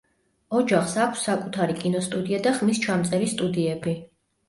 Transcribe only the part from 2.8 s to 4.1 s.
ჩამწერი სტუდიები.